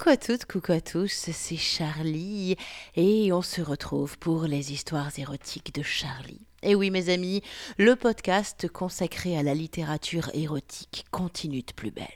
[0.00, 2.56] Coucou à toutes, coucou à tous, c'est Charlie
[2.96, 6.46] et on se retrouve pour les histoires érotiques de Charlie.
[6.62, 7.42] Et oui mes amis,
[7.76, 12.06] le podcast consacré à la littérature érotique continue de plus belle.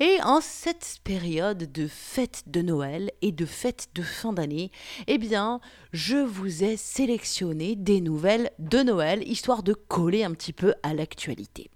[0.00, 4.70] Et en cette période de fête de Noël et de fête de fin d'année,
[5.06, 5.62] eh bien,
[5.94, 10.92] je vous ai sélectionné des nouvelles de Noël, histoire de coller un petit peu à
[10.92, 11.70] l'actualité.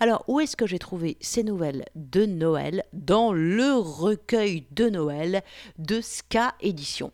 [0.00, 5.42] Alors, où est-ce que j'ai trouvé ces nouvelles de Noël Dans le recueil de Noël
[5.78, 7.12] de Ska Édition?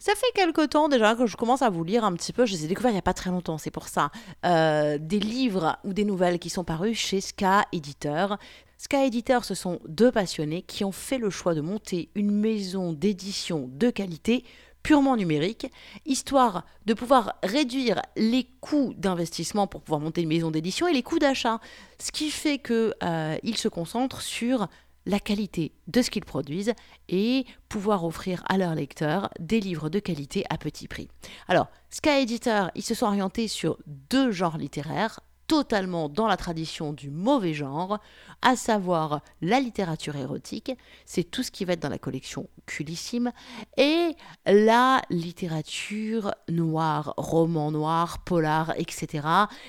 [0.00, 2.52] Ça fait quelque temps déjà que je commence à vous lire un petit peu, je
[2.52, 4.12] les ai découverts il n'y a pas très longtemps, c'est pour ça,
[4.46, 8.38] euh, des livres ou des nouvelles qui sont parus chez Ska Éditeur.
[8.76, 12.92] Ska Éditeur, ce sont deux passionnés qui ont fait le choix de monter une maison
[12.92, 14.44] d'édition de qualité
[14.82, 15.66] purement numérique,
[16.06, 21.02] histoire de pouvoir réduire les coûts d'investissement pour pouvoir monter une maison d'édition et les
[21.02, 21.60] coûts d'achat.
[21.98, 24.68] Ce qui fait qu'ils euh, se concentrent sur
[25.08, 26.74] la qualité de ce qu'ils produisent
[27.08, 31.08] et pouvoir offrir à leurs lecteurs des livres de qualité à petit prix.
[31.48, 36.92] Alors, Sky Editor, ils se sont orientés sur deux genres littéraires, totalement dans la tradition
[36.92, 37.98] du mauvais genre,
[38.42, 40.70] à savoir la littérature érotique,
[41.04, 43.32] c'est tout ce qui va être dans la collection Culissime,
[43.78, 44.10] et
[44.46, 49.26] la littérature noire, roman noir, polar, etc.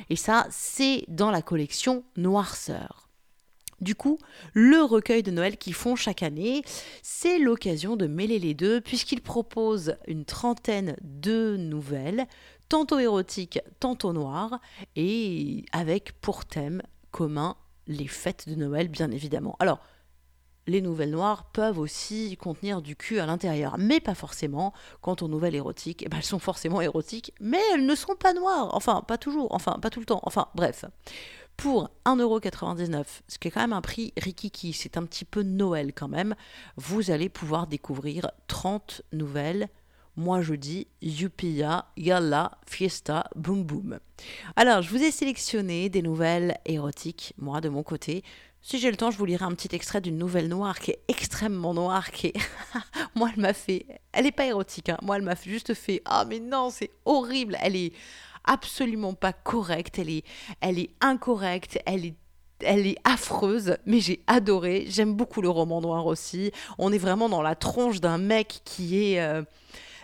[0.09, 3.09] Et ça, c'est dans la collection Noirceur.
[3.81, 4.19] Du coup,
[4.53, 6.63] le recueil de Noël qu'ils font chaque année,
[7.01, 12.27] c'est l'occasion de mêler les deux, puisqu'ils proposent une trentaine de nouvelles,
[12.69, 14.59] tantôt érotiques, tantôt noires,
[14.95, 19.55] et avec pour thème commun les fêtes de Noël, bien évidemment.
[19.59, 19.79] Alors,
[20.67, 24.73] les nouvelles noires peuvent aussi contenir du cul à l'intérieur, mais pas forcément.
[25.01, 28.33] Quant aux nouvelles érotiques, eh ben, elles sont forcément érotiques, mais elles ne sont pas
[28.33, 28.69] noires.
[28.73, 30.21] Enfin, pas toujours, enfin, pas tout le temps.
[30.23, 30.85] Enfin, bref.
[31.57, 35.91] Pour 1,99€, ce qui est quand même un prix rikiki, c'est un petit peu Noël
[35.93, 36.35] quand même,
[36.77, 39.67] vous allez pouvoir découvrir 30 nouvelles
[40.19, 43.99] moi je dis Yupia, Yalla, Fiesta, Boom Boom.
[44.57, 48.23] Alors, je vous ai sélectionné des nouvelles érotiques, moi de mon côté.
[48.61, 50.99] Si j'ai le temps, je vous lirai un petit extrait d'une nouvelle noire qui est
[51.07, 52.33] extrêmement noire, qui est...
[53.15, 53.85] moi, elle m'a fait...
[54.11, 54.97] Elle n'est pas érotique, hein.
[55.01, 56.01] moi, elle m'a juste fait...
[56.03, 57.93] Ah, mais non, c'est horrible, elle est
[58.43, 60.25] absolument pas correcte, elle est,
[60.59, 62.15] elle est incorrecte, elle est
[62.61, 64.85] elle est affreuse, mais j'ai adoré.
[64.89, 66.51] J'aime beaucoup le roman noir aussi.
[66.77, 69.43] On est vraiment dans la tronche d'un mec qui est, euh,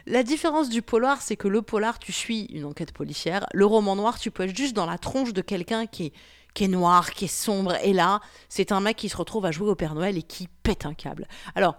[0.08, 3.48] la différence du polar, c'est que le polar, tu suis une enquête policière.
[3.54, 6.14] Le roman noir, tu peux être juste dans la tronche de quelqu'un qui est,
[6.54, 7.76] qui est noir, qui est sombre.
[7.84, 10.48] Et là, c'est un mec qui se retrouve à jouer au Père Noël et qui
[10.64, 11.28] pète un câble.
[11.56, 11.76] Alors,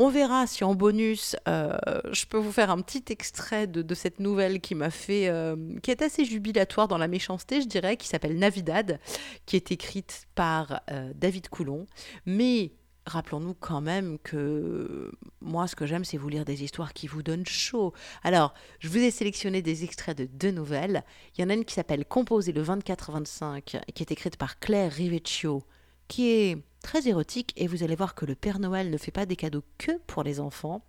[0.00, 1.76] on verra si en bonus, euh,
[2.12, 5.90] je peux vous faire un petit extrait de, cette nouvelle qui m'a fait, euh, qui
[5.90, 9.00] est assez jubilatoire dans la méchanceté, je dirais, qui s'appelle Navidad,
[9.44, 11.86] qui est écrite par euh, David Coulon.
[12.26, 12.72] Mais
[13.08, 15.10] rappelons-nous quand même que
[15.40, 17.92] moi, ce que j'aime, c'est vous lire des histoires qui vous donnent chaud.
[18.22, 21.02] Alors, je vous ai sélectionné des extraits de deux nouvelles.
[21.36, 24.92] Il y en a une qui s'appelle Composé le 24-25, qui est écrite par Claire
[24.92, 25.64] Rivecchio,
[26.06, 29.26] qui est très érotique et vous allez voir que le Père Noël ne fait pas
[29.26, 30.82] des cadeaux que pour les enfants.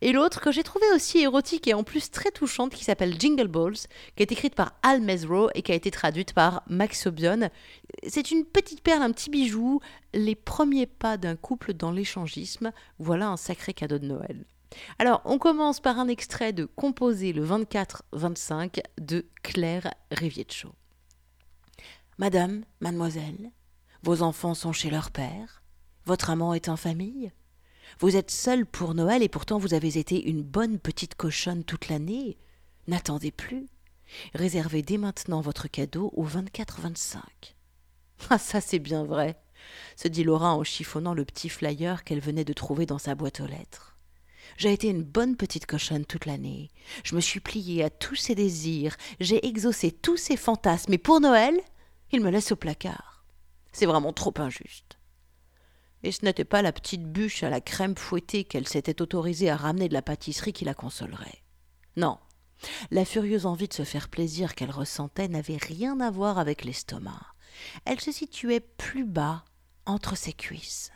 [0.00, 3.48] Et l'autre que j'ai trouvé aussi érotique et en plus très touchante qui s'appelle Jingle
[3.48, 3.76] Balls,
[4.16, 7.50] qui est écrite par Al Mesro et qui a été traduite par Max Obion.
[8.06, 9.80] C'est une petite perle, un petit bijou,
[10.14, 12.72] les premiers pas d'un couple dans l'échangisme.
[12.98, 14.44] Voilà un sacré cadeau de Noël.
[14.98, 20.70] Alors, on commence par un extrait de Composé le 24-25 de Claire Rivietcho.
[22.18, 23.50] Madame, mademoiselle,
[24.02, 25.62] vos enfants sont chez leur père.
[26.06, 27.30] Votre amant est en famille.
[28.00, 31.88] Vous êtes seule pour Noël et pourtant vous avez été une bonne petite cochonne toute
[31.88, 32.36] l'année.
[32.88, 33.68] N'attendez plus.
[34.34, 37.20] Réservez dès maintenant votre cadeau au 24-25.
[38.30, 39.36] Ah, ça c'est bien vrai,
[39.96, 43.40] se dit Laura en chiffonnant le petit flyer qu'elle venait de trouver dans sa boîte
[43.40, 43.96] aux lettres.
[44.56, 46.70] J'ai été une bonne petite cochonne toute l'année.
[47.04, 51.20] Je me suis pliée à tous ses désirs, j'ai exaucé tous ses fantasmes, et pour
[51.20, 51.58] Noël,
[52.12, 53.11] il me laisse au placard.
[53.72, 54.98] C'est vraiment trop injuste.
[56.02, 59.56] Et ce n'était pas la petite bûche à la crème fouettée qu'elle s'était autorisée à
[59.56, 61.42] ramener de la pâtisserie qui la consolerait.
[61.96, 62.18] Non,
[62.90, 67.20] la furieuse envie de se faire plaisir qu'elle ressentait n'avait rien à voir avec l'estomac.
[67.84, 69.44] Elle se situait plus bas,
[69.86, 70.92] entre ses cuisses.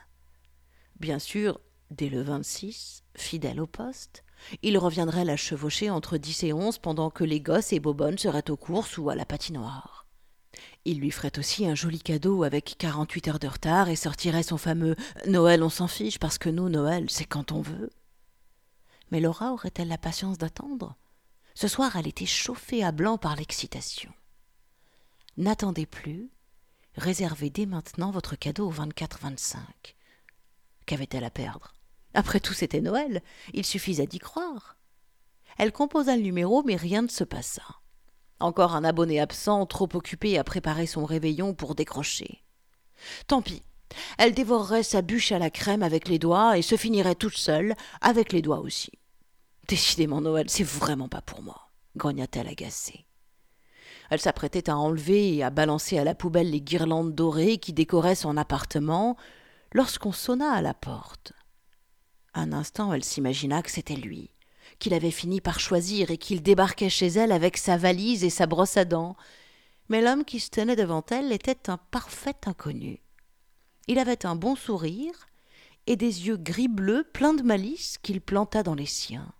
[1.00, 4.25] Bien sûr, dès le 26, fidèle au poste,
[4.62, 8.50] il reviendrait la chevaucher entre dix et onze pendant que les gosses et Bobonne seraient
[8.50, 9.96] aux courses ou à la patinoire.
[10.88, 14.56] Il lui ferait aussi un joli cadeau avec 48 heures de retard et sortirait son
[14.56, 14.94] fameux
[15.27, 17.91] Noël, on s'en fiche parce que nous, Noël, c'est quand on veut.
[19.11, 20.94] Mais Laura aurait-elle la patience d'attendre?
[21.56, 24.12] Ce soir, elle était chauffée à blanc par l'excitation.
[25.37, 26.31] N'attendez plus,
[26.94, 29.56] réservez dès maintenant votre cadeau au 24-25.
[30.87, 31.75] Qu'avait-elle à perdre?
[32.15, 33.23] Après tout, c'était Noël,
[33.55, 34.77] il suffisait d'y croire.
[35.59, 37.65] Elle composa le numéro, mais rien ne se passa.
[38.38, 42.43] Encore un abonné absent, trop occupé à préparer son réveillon pour décrocher.
[43.27, 43.62] Tant pis,
[44.19, 47.75] elle dévorerait sa bûche à la crème avec les doigts et se finirait toute seule
[48.00, 48.93] avec les doigts aussi.
[49.69, 53.06] Décidément, Noël, c'est vraiment pas pour moi, grogna-t-elle agacée.
[54.11, 58.15] Elle s'apprêtait à enlever et à balancer à la poubelle les guirlandes dorées qui décoraient
[58.15, 59.17] son appartement
[59.73, 61.33] lorsqu'on sonna à la porte.
[62.35, 64.31] Un instant, elle s'imagina que c'était lui,
[64.78, 68.46] qu'il avait fini par choisir et qu'il débarquait chez elle avec sa valise et sa
[68.46, 69.17] brosse à dents.
[69.88, 73.00] Mais l'homme qui se tenait devant elle était un parfait inconnu.
[73.88, 75.26] Il avait un bon sourire
[75.87, 79.32] et des yeux gris-bleu pleins de malice qu'il planta dans les siens.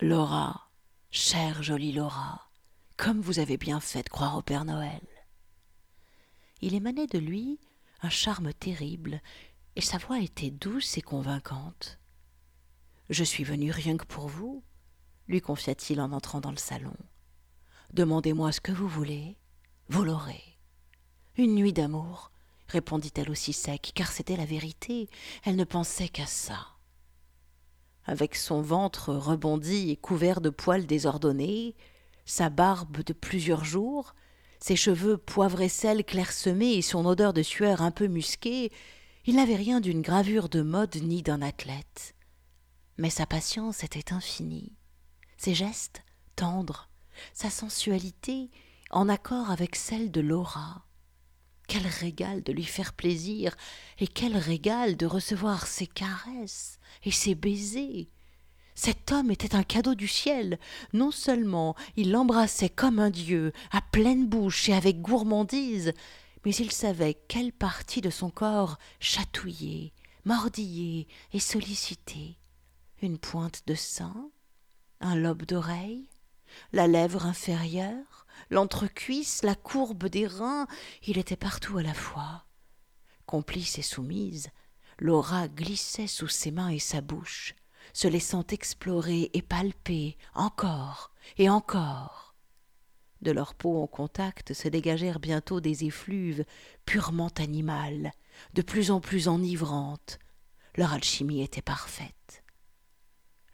[0.00, 0.68] Laura,
[1.10, 2.50] chère jolie Laura,
[2.96, 5.06] comme vous avez bien fait de croire au Père Noël.
[6.60, 7.60] Il émanait de lui
[8.02, 9.20] un charme terrible,
[9.76, 11.98] et sa voix était douce et convaincante.
[13.10, 14.62] Je suis venu rien que pour vous,
[15.28, 16.94] lui confia-t-il en entrant dans le salon.
[17.92, 19.38] Demandez-moi ce que vous voulez,
[19.88, 20.42] vous l'aurez.
[21.36, 22.30] Une nuit d'amour,
[22.66, 25.08] répondit-elle aussi sec, car c'était la vérité,
[25.44, 26.66] elle ne pensait qu'à ça.
[28.04, 31.76] Avec son ventre rebondi et couvert de poils désordonnés,
[32.26, 34.14] sa barbe de plusieurs jours,
[34.60, 38.70] ses cheveux poivre et sel clairsemés et son odeur de sueur un peu musquée,
[39.24, 42.14] il n'avait rien d'une gravure de mode ni d'un athlète.
[42.98, 44.72] Mais sa patience était infinie,
[45.36, 46.02] ses gestes
[46.36, 46.88] tendres,
[47.32, 48.50] sa sensualité
[48.90, 50.84] en accord avec celle de Laura.
[51.68, 53.54] Quel régal de lui faire plaisir,
[53.98, 58.08] et quel régal de recevoir ses caresses et ses baisers,
[58.78, 60.56] cet homme était un cadeau du ciel.
[60.92, 65.92] Non seulement il l'embrassait comme un dieu, à pleine bouche et avec gourmandise,
[66.44, 69.92] mais il savait quelle partie de son corps chatouiller,
[70.24, 72.38] mordiller et solliciter.
[73.00, 74.30] Une pointe de sein,
[75.00, 76.08] un lobe d'oreille,
[76.72, 80.66] la lèvre inférieure, l'entrecuisse, la courbe des reins,
[81.06, 82.44] il était partout à la fois.
[83.24, 84.48] Complice et soumise,
[84.98, 87.54] Laura glissait sous ses mains et sa bouche,
[87.92, 92.34] se laissant explorer et palper encore et encore.
[93.22, 96.44] De leur peau en contact se dégagèrent bientôt des effluves
[96.84, 98.10] purement animales,
[98.54, 100.18] de plus en plus enivrantes.
[100.74, 102.42] Leur alchimie était parfaite.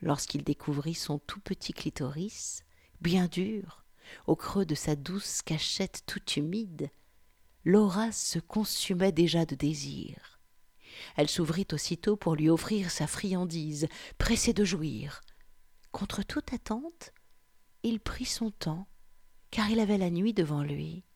[0.05, 2.63] Lorsqu'il découvrit son tout petit clitoris,
[3.01, 3.87] bien dur,
[4.27, 6.91] au creux de sa douce cachette toute humide,
[7.65, 10.39] Laura se consumait déjà de désir.
[11.17, 15.23] Elle s'ouvrit aussitôt pour lui offrir sa friandise, pressée de jouir.
[15.91, 17.15] Contre toute attente,
[17.83, 18.87] il prit son temps,
[19.51, 21.07] car il avait la nuit devant lui.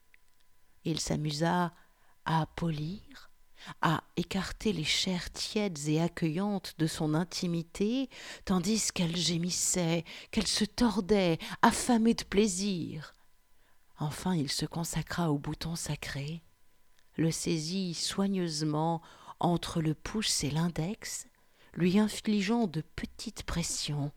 [0.85, 1.75] Il s'amusa
[2.25, 3.28] à polir,
[3.83, 8.09] à écarter les chairs tièdes et accueillantes de son intimité,
[8.45, 13.15] tandis qu'elle gémissait, qu'elle se tordait, affamée de plaisir.
[13.99, 16.43] Enfin il se consacra au bouton sacré,
[17.17, 19.03] le saisit soigneusement
[19.41, 21.27] entre le pouce et l'index,
[21.75, 24.13] lui infligeant de petites pressions.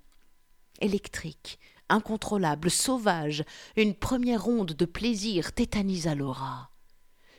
[0.79, 1.59] Électrique,
[1.89, 3.43] incontrôlable, sauvage,
[3.75, 6.70] une première onde de plaisir tétanisa Laura.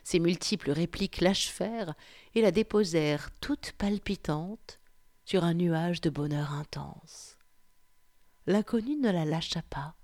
[0.03, 1.93] Ses multiples répliques l'achevèrent
[2.35, 4.79] et la déposèrent toute palpitante
[5.25, 7.37] sur un nuage de bonheur intense.
[8.45, 9.95] L'inconnu ne la lâcha pas.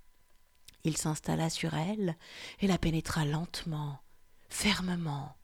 [0.84, 2.16] Il s'installa sur elle
[2.60, 4.00] et la pénétra lentement,
[4.48, 5.36] fermement,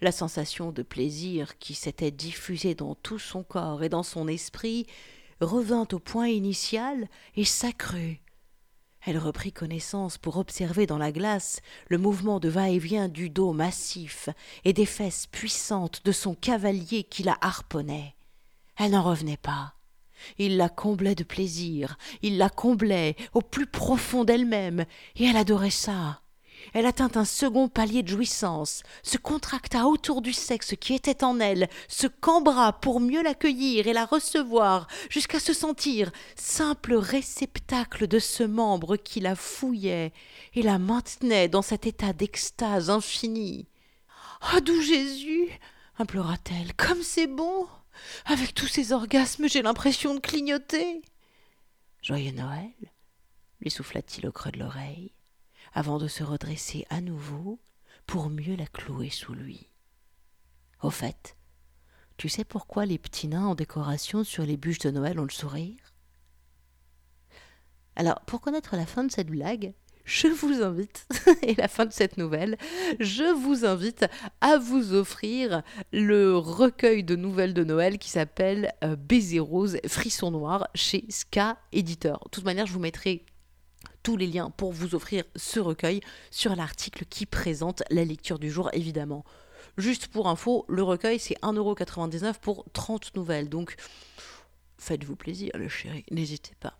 [0.00, 4.86] la sensation de plaisir qui s'était diffusée dans tout son corps et dans son esprit
[5.40, 8.21] revint au point initial et s'accrut.
[9.04, 14.28] Elle reprit connaissance pour observer dans la glace le mouvement de va-et-vient du dos massif
[14.64, 18.14] et des fesses puissantes de son cavalier qui la harponnait.
[18.78, 19.74] Elle n'en revenait pas.
[20.38, 24.84] Il la comblait de plaisir, il la comblait au plus profond d'elle-même,
[25.16, 26.21] et elle adorait ça.
[26.72, 31.40] Elle atteint un second palier de jouissance, se contracta autour du sexe qui était en
[31.40, 38.18] elle, se cambra pour mieux l'accueillir et la recevoir, jusqu'à se sentir simple réceptacle de
[38.18, 40.12] ce membre qui la fouillait
[40.54, 43.68] et la maintenait dans cet état d'extase infinie.
[44.40, 45.48] Ah, doux Jésus
[45.98, 47.66] implora-t-elle, comme c'est bon
[48.24, 51.02] Avec tous ces orgasmes, j'ai l'impression de clignoter.
[52.02, 52.72] Joyeux Noël
[53.60, 55.12] lui souffla-t-il au creux de l'oreille
[55.72, 57.60] avant de se redresser à nouveau
[58.06, 59.68] pour mieux la clouer sous lui.
[60.82, 61.36] Au fait,
[62.16, 65.30] tu sais pourquoi les petits nains en décoration sur les bûches de Noël ont le
[65.30, 65.94] sourire?
[67.96, 69.74] Alors, pour connaître la fin de cette blague,
[70.04, 71.06] je vous invite,
[71.42, 72.56] et la fin de cette nouvelle,
[72.98, 74.06] je vous invite
[74.40, 75.62] à vous offrir
[75.92, 81.58] le recueil de nouvelles de Noël qui s'appelle euh, Baiser rose, frisson noir chez Ska
[81.70, 82.20] Éditeur.
[82.24, 83.24] De toute manière, je vous mettrai
[84.02, 88.50] tous les liens pour vous offrir ce recueil sur l'article qui présente la lecture du
[88.50, 89.24] jour, évidemment.
[89.78, 93.48] Juste pour info, le recueil c'est 1,99€ pour 30 nouvelles.
[93.48, 93.76] Donc
[94.78, 96.78] faites-vous plaisir, le chéri, n'hésitez pas.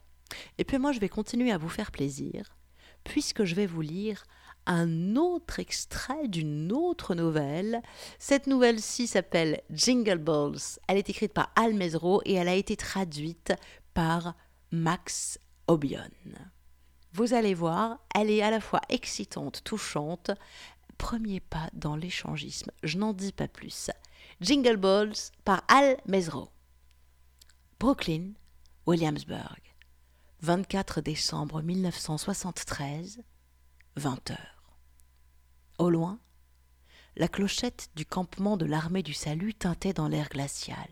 [0.59, 2.57] Et puis moi, je vais continuer à vous faire plaisir,
[3.05, 4.25] puisque je vais vous lire
[4.67, 7.83] un autre extrait d'une autre nouvelle.
[8.19, 10.79] Cette nouvelle-ci s'appelle Jingle Balls.
[10.87, 13.53] Elle est écrite par Al Mesro et elle a été traduite
[13.93, 14.35] par
[14.71, 16.11] Max Obion.
[17.15, 20.31] Vous allez voir, elle est à la fois excitante, touchante.
[20.97, 23.91] Premier pas dans l'échangisme, je n'en dis pas plus.
[24.41, 25.15] Jingle Balls
[25.45, 26.51] par Al Mesro.
[27.79, 28.33] Brooklyn,
[28.87, 29.61] Williamsburg,
[30.41, 33.23] 24 décembre 1973,
[33.97, 34.79] 20 heures.
[35.79, 36.19] Au loin,
[37.17, 40.89] la clochette du campement de l'armée du salut tintait dans l'air glacial.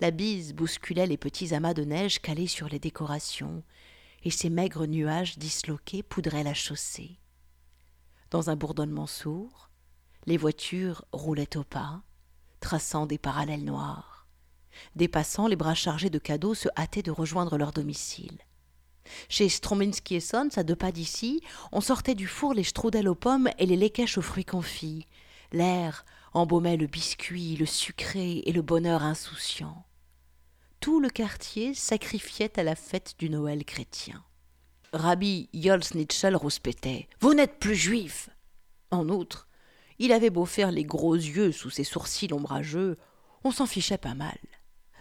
[0.00, 3.62] La bise bousculait les petits amas de neige calés sur les décorations,
[4.22, 7.18] et ces maigres nuages disloqués poudraient la chaussée.
[8.30, 9.70] Dans un bourdonnement sourd,
[10.26, 12.02] les voitures roulaient au pas,
[12.60, 14.26] traçant des parallèles noirs.
[14.94, 18.38] Des passants, les bras chargés de cadeaux, se hâtaient de rejoindre leur domicile.
[19.28, 23.14] Chez Strominski et Sons, à deux pas d'ici, on sortait du four les strudels aux
[23.14, 25.06] pommes et les léquèches aux fruits confits.
[25.52, 29.84] L'air embaumait le biscuit, le sucré et le bonheur insouciant.
[30.80, 34.24] Tout le quartier sacrifiait à la fête du Noël chrétien.
[34.94, 37.06] Rabbi Yolsnitschel rouspétait.
[37.20, 38.30] Vous n'êtes plus juif
[38.90, 39.46] En outre,
[39.98, 42.96] il avait beau faire les gros yeux sous ses sourcils ombrageux,
[43.44, 44.38] on s'en fichait pas mal.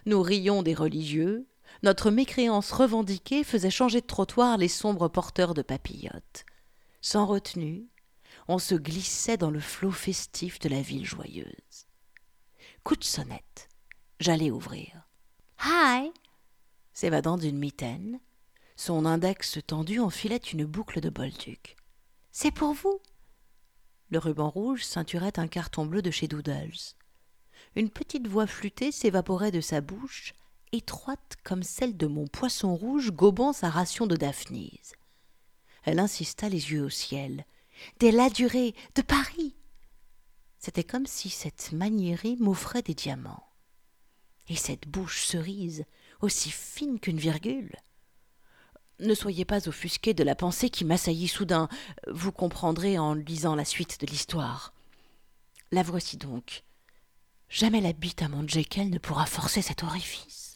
[0.05, 1.47] Nous rions des religieux,
[1.81, 6.43] notre mécréance revendiquée faisait changer de trottoir les sombres porteurs de papillotes.
[6.99, 7.87] Sans retenue,
[8.49, 11.87] on se glissait dans le flot festif de la ville joyeuse.
[12.83, 13.69] Coup de sonnette.
[14.19, 15.08] J'allais ouvrir.
[15.61, 16.13] Hi
[16.93, 18.21] S'évadant d'une mitaine,
[18.77, 21.75] son index tendu enfilait une boucle de bolduc.
[22.31, 23.01] C'est pour vous
[24.09, 26.95] Le ruban rouge ceinturait un carton bleu de chez Doodles.
[27.75, 30.33] Une petite voix flûtée s'évaporait de sa bouche
[30.71, 34.93] étroite comme celle de mon poisson rouge gobant sa ration de daphnise.
[35.83, 37.45] Elle insista les yeux au ciel.
[37.99, 39.57] Des Ladurée de Paris
[40.57, 43.48] C'était comme si cette maniérie m'offrait des diamants.
[44.49, 45.85] Et cette bouche cerise,
[46.21, 47.75] aussi fine qu'une virgule
[48.99, 51.69] Ne soyez pas offusqué de la pensée qui m'assaillit soudain,
[52.07, 54.73] vous comprendrez en lisant la suite de l'histoire.
[55.71, 56.63] La voici donc.
[57.47, 60.49] Jamais la bite à mon Jekyll ne pourra forcer cet orifice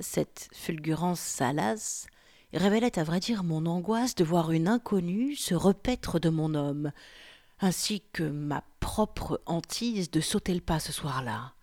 [0.00, 2.06] cette fulgurance salace
[2.52, 6.90] révélait à vrai dire mon angoisse de voir une inconnue se repaître de mon homme,
[7.60, 11.54] ainsi que ma propre hantise de sauter le pas ce soir-là,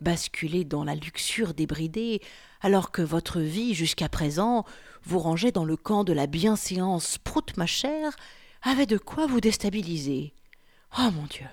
[0.00, 2.20] basculer dans la luxure débridée,
[2.60, 4.64] alors que votre vie jusqu'à présent
[5.02, 8.16] vous rangeait dans le camp de la bienséance prout ma chère,
[8.62, 10.34] avait de quoi vous déstabiliser.
[10.98, 11.46] Oh mon Dieu.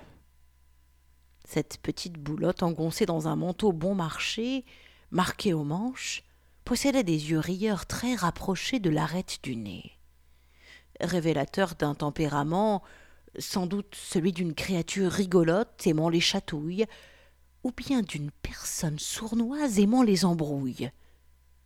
[1.47, 4.65] Cette petite boulotte engoncée dans un manteau bon marché
[5.11, 6.23] marqué aux manches,
[6.65, 9.91] possédait des yeux rieurs très rapprochés de l'arête du nez.
[10.99, 12.83] Révélateur d'un tempérament,
[13.37, 16.85] sans doute celui d'une créature rigolote aimant les chatouilles,
[17.65, 20.91] ou bien d'une personne sournoise aimant les embrouilles,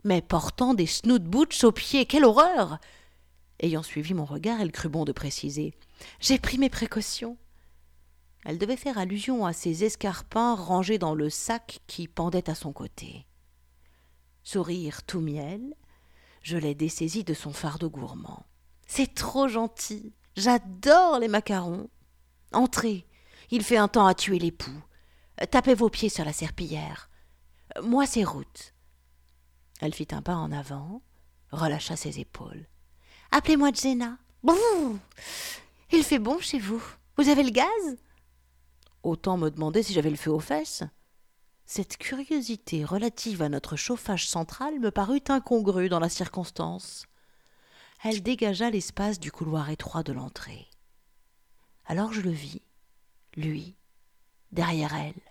[0.03, 2.07] mais portant des snoot boots aux pieds.
[2.07, 2.79] Quelle horreur
[3.59, 5.75] Ayant suivi mon regard, elle crut bon de préciser.
[6.19, 7.37] J'ai pris mes précautions.
[8.45, 12.73] Elle devait faire allusion à ses escarpins rangés dans le sac qui pendait à son
[12.73, 13.27] côté
[14.49, 15.75] sourire tout miel,
[16.41, 18.45] je l'ai dessaisi de son fardeau gourmand.
[18.87, 20.13] C'est trop gentil.
[20.35, 21.89] J'adore les macarons.
[22.51, 23.05] Entrez.
[23.51, 24.81] Il fait un temps à tuer l'époux.
[25.47, 27.09] Tapez vos pieds sur la serpillière.
[27.81, 28.73] Moi, c'est Ruth.
[29.79, 31.01] Elle fit un pas en avant,
[31.51, 32.67] relâcha ses épaules.
[33.31, 34.17] Appelez-moi Jenna.
[34.43, 34.99] Bouh
[35.91, 36.83] Il fait bon chez vous.
[37.17, 37.97] Vous avez le gaz?
[39.03, 40.83] Autant me demander si j'avais le feu aux fesses.
[41.65, 47.05] Cette curiosité relative à notre chauffage central me parut incongrue dans la circonstance.
[48.03, 50.67] Elle dégagea l'espace du couloir étroit de l'entrée.
[51.85, 52.61] Alors je le vis,
[53.35, 53.75] lui,
[54.51, 55.28] derrière elle.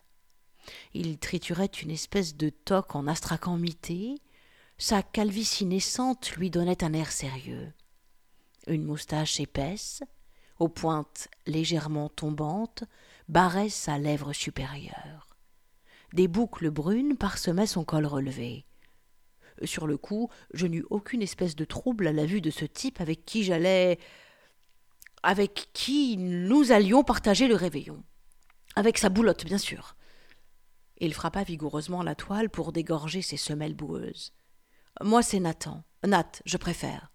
[0.95, 4.17] Il triturait une espèce de toque en astracan mité,
[4.79, 7.73] sa calvitie naissante lui donnait un air sérieux.
[8.67, 10.03] Une moustache épaisse,
[10.59, 12.85] aux pointes légèrement tombantes,
[13.29, 15.29] barrait sa lèvre supérieure
[16.13, 18.65] des boucles brunes parsemaient son col relevé.
[19.65, 23.01] Sur le coup, je n'eus aucune espèce de trouble à la vue de ce type
[23.01, 23.99] avec qui j'allais.
[25.25, 28.05] avec qui nous allions partager le réveillon.
[28.77, 29.97] Avec sa boulotte, bien sûr.
[30.99, 34.33] Il frappa vigoureusement la toile pour dégorger ses semelles boueuses.
[35.01, 35.85] Moi, c'est Nathan.
[36.05, 37.13] Nat, je préfère.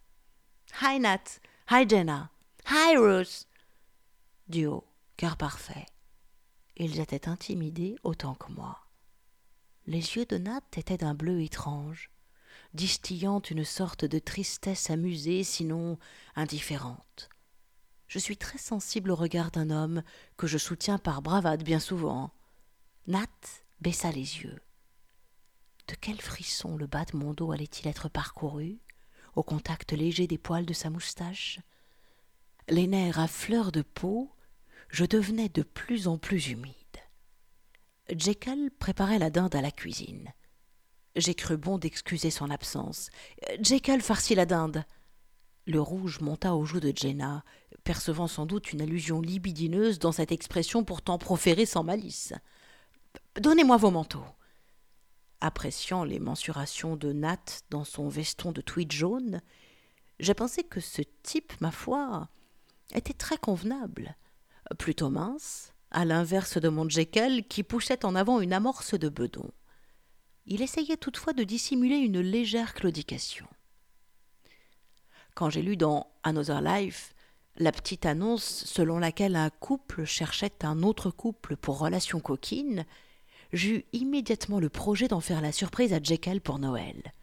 [0.82, 1.40] Hi, Nat.
[1.70, 2.32] Hi, Jenna.
[2.70, 3.46] Hi, Ruth.
[4.48, 4.86] Duo,
[5.18, 5.86] car parfait.
[6.78, 8.80] Ils étaient intimidés autant que moi.
[9.86, 12.10] Les yeux de Nat étaient d'un bleu étrange,
[12.74, 16.00] distillant une sorte de tristesse amusée, sinon
[16.36, 17.30] indifférente.
[18.08, 20.04] Je suis très sensible au regard d'un homme
[20.38, 22.32] que je soutiens par bravade bien souvent.
[23.08, 23.28] Nat?
[23.84, 24.62] Baissa les yeux.
[25.90, 28.80] De quel frisson le bas de mon dos allait-il être parcouru,
[29.36, 31.60] au contact léger des poils de sa moustache?
[32.70, 34.32] Les nerfs à fleur de peau,
[34.88, 36.74] je devenais de plus en plus humide.
[38.10, 40.32] Jekyll préparait la dinde à la cuisine.
[41.18, 43.10] J'ai cru bon d'excuser son absence.
[43.62, 44.86] Jekyll farcit la dinde.
[45.66, 47.44] Le rouge monta aux joues de Jenna,
[47.84, 52.34] percevant sans doute une allusion libidineuse dans cette expression pourtant proférée sans malice.
[53.40, 54.26] Donnez-moi vos manteaux.
[55.42, 59.42] Appréciant les mensurations de Nat dans son veston de tweed jaune,
[60.20, 62.30] j'ai pensé que ce type, ma foi,
[62.94, 64.16] était très convenable.
[64.78, 69.50] Plutôt mince, à l'inverse de mon Jekyll qui poussait en avant une amorce de bedon.
[70.46, 73.48] Il essayait toutefois de dissimuler une légère claudication.
[75.34, 77.16] Quand j'ai lu dans Another Life
[77.58, 82.86] la petite annonce selon laquelle un couple cherchait un autre couple pour relation coquine,
[83.54, 87.14] j'eus immédiatement le projet d'en faire la surprise à Jekyll pour Noël.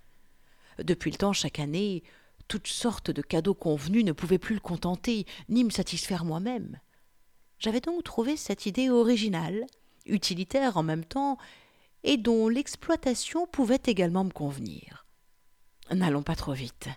[0.79, 2.03] Depuis le temps, chaque année,
[2.49, 6.79] toutes sortes de cadeaux convenus ne pouvaient plus le contenter, ni me satisfaire moi-même.
[7.59, 9.67] J'avais donc trouvé cette idée originale,
[10.07, 11.37] utilitaire en même temps,
[12.05, 15.05] et dont l'exploitation pouvait également me convenir.
[15.91, 16.89] N'allons pas trop vite.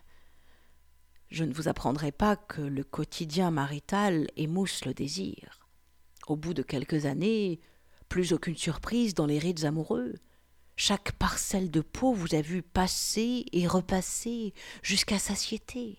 [1.29, 5.59] Je ne vous apprendrai pas que le quotidien marital émousse le désir.
[6.27, 7.59] Au bout de quelques années,
[8.13, 10.13] plus aucune surprise dans les rides amoureux.
[10.75, 15.97] Chaque parcelle de peau vous a vu passer et repasser jusqu'à satiété.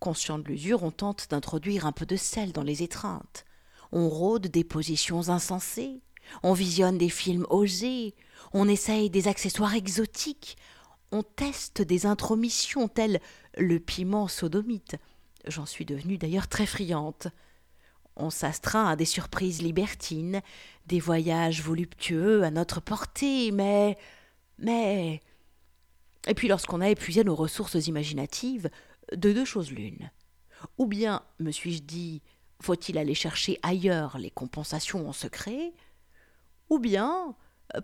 [0.00, 3.44] Conscient de l'usure, on tente d'introduire un peu de sel dans les étreintes.
[3.92, 6.00] On rôde des positions insensées.
[6.42, 8.16] On visionne des films osés.
[8.52, 10.56] On essaye des accessoires exotiques.
[11.12, 13.20] On teste des intromissions telles
[13.56, 14.96] le piment sodomite.
[15.46, 17.28] J'en suis devenue d'ailleurs très friante.
[18.16, 20.40] On s'astreint à des surprises libertines,
[20.86, 23.96] des voyages voluptueux à notre portée, mais.
[24.58, 25.20] mais.
[26.26, 28.70] Et puis lorsqu'on a épuisé nos ressources imaginatives,
[29.12, 30.10] de deux choses l'une.
[30.78, 32.22] Ou bien, me suis-je dit,
[32.60, 35.72] faut-il aller chercher ailleurs les compensations en secret?
[36.70, 37.36] Ou bien,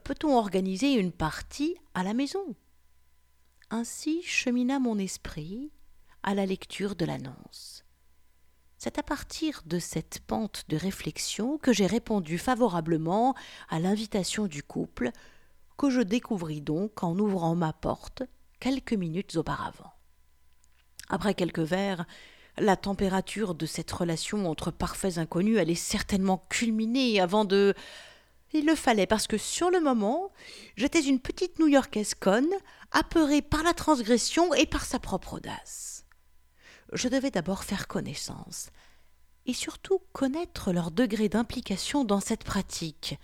[0.04, 2.54] peut-on organiser une partie à la maison?
[3.70, 5.70] Ainsi chemina mon esprit
[6.22, 7.79] à la lecture de l'annonce.
[8.82, 13.34] C'est à partir de cette pente de réflexion que j'ai répondu favorablement
[13.68, 15.10] à l'invitation du couple,
[15.76, 18.22] que je découvris donc en ouvrant ma porte
[18.58, 19.92] quelques minutes auparavant.
[21.10, 22.06] Après quelques verres,
[22.56, 27.74] la température de cette relation entre parfaits inconnus allait certainement culminer avant de.
[28.54, 30.32] Il le fallait parce que sur le moment,
[30.76, 32.54] j'étais une petite New-Yorkaise conne,
[32.92, 35.99] apeurée par la transgression et par sa propre audace
[36.92, 38.70] je devais d'abord faire connaissance,
[39.46, 43.18] et surtout connaître leur degré d'implication dans cette pratique,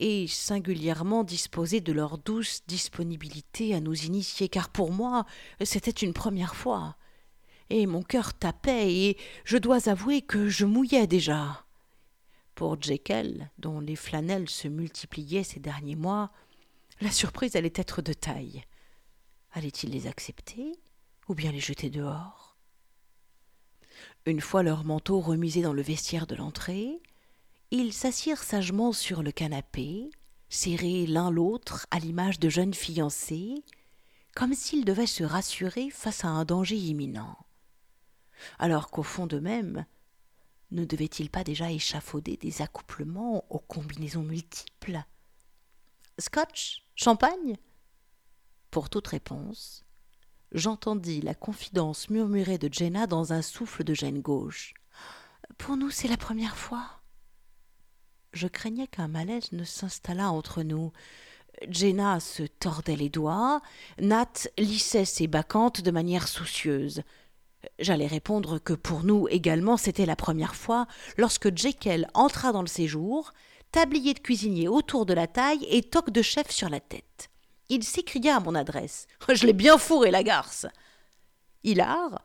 [0.00, 5.24] et singulièrement disposer de leur douce disponibilité à nous initier, car pour moi
[5.62, 6.96] c'était une première fois,
[7.70, 11.64] et mon cœur tapait, et je dois avouer que je mouillais déjà.
[12.54, 16.30] Pour Jekyll, dont les flanelles se multipliaient ces derniers mois,
[17.00, 18.64] la surprise allait être de taille.
[19.52, 20.72] Allait-il les accepter
[21.28, 22.43] ou bien les jeter dehors?
[24.26, 27.00] Une fois leurs manteaux remisés dans le vestiaire de l'entrée,
[27.70, 30.10] ils s'assirent sagement sur le canapé,
[30.48, 33.62] serrés l'un l'autre à l'image de jeunes fiancés,
[34.34, 37.36] comme s'ils devaient se rassurer face à un danger imminent.
[38.58, 39.84] Alors qu'au fond d'eux-mêmes,
[40.70, 45.02] ne devaient-ils pas déjà échafauder des accouplements aux combinaisons multiples?
[46.18, 46.84] Scotch?
[46.96, 47.56] Champagne?
[48.70, 49.83] Pour toute réponse,
[50.54, 54.72] j'entendis la confidence murmurée de Jenna dans un souffle de gêne gauche.
[55.58, 57.02] Pour nous, c'est la première fois.
[58.32, 60.92] Je craignais qu'un malaise ne s'installât entre nous.
[61.68, 63.60] Jenna se tordait les doigts,
[64.00, 67.02] Nat lissait ses bacchantes de manière soucieuse.
[67.78, 70.86] J'allais répondre que pour nous également c'était la première fois
[71.16, 73.32] lorsque Jekyll entra dans le séjour,
[73.70, 77.30] tablier de cuisinier autour de la taille et toque de chef sur la tête.
[77.68, 79.06] Il s'écria à mon adresse.
[79.32, 80.66] Je l'ai bien fourré, la garce.
[81.62, 82.22] Hilar,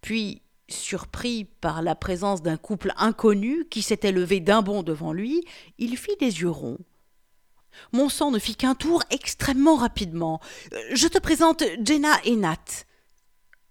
[0.00, 5.44] puis surpris par la présence d'un couple inconnu qui s'était levé d'un bond devant lui,
[5.78, 6.78] il fit des yeux ronds.
[7.92, 10.40] Mon sang ne fit qu'un tour extrêmement rapidement.
[10.92, 12.84] Je te présente Jenna et Nat.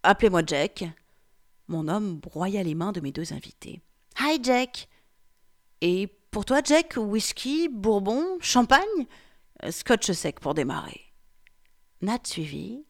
[0.03, 0.85] Appelez-moi Jack.
[1.67, 3.81] Mon homme broya les mains de mes deux invités.
[4.19, 4.87] Hi Jack.
[5.81, 9.07] Et pour toi, Jack, whisky, bourbon, champagne?
[9.69, 11.01] Scotch sec pour démarrer.
[12.01, 12.85] Nat suivit.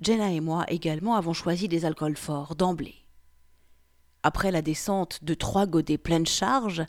[0.00, 3.04] Jenna et moi également avons choisi des alcools forts d'emblée.
[4.22, 6.84] Après la descente de trois godets pleines charge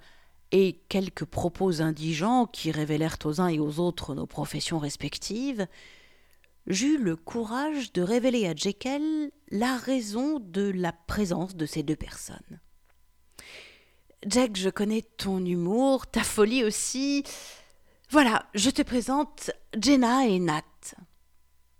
[0.51, 5.67] et quelques propos indigents qui révélèrent aux uns et aux autres nos professions respectives,
[6.65, 11.95] j'eus le courage de révéler à Jekyll la raison de la présence de ces deux
[11.95, 12.59] personnes.
[14.25, 17.23] Jack, je connais ton humour, ta folie aussi.
[18.11, 20.63] Voilà, je te présente Jenna et Nat.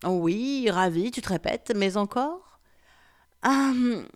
[0.06, 2.60] Oui, ravi, tu te répètes, mais encore?
[3.44, 4.08] Hum,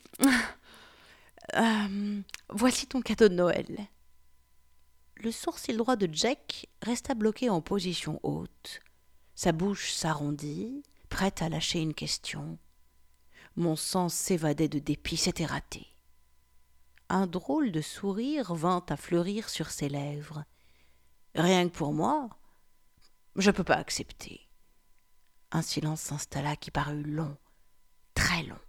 [1.55, 3.87] hum, Voici ton cadeau de Noël.
[5.15, 8.81] Le sourcil droit de Jack resta bloqué en position haute.
[9.33, 12.59] Sa bouche s'arrondit, prête à lâcher une question.
[13.55, 15.87] Mon sang s'évadait de dépit, c'était raté.
[17.09, 20.45] Un drôle de sourire vint à fleurir sur ses lèvres.
[21.35, 22.29] Rien que pour moi,
[23.35, 24.47] je ne peux pas accepter.
[25.51, 27.37] Un silence s'installa qui parut long,
[28.13, 28.59] très long.